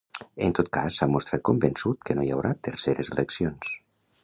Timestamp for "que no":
2.09-2.25